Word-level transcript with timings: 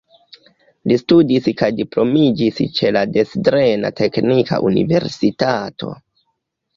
Li 0.91 0.95
studis 0.99 1.49
kaj 1.59 1.67
diplomiĝis 1.79 2.61
ĉe 2.79 2.91
la 2.97 3.03
Dresdena 3.17 3.91
Teknika 3.99 4.59
Universitato. 4.71 5.91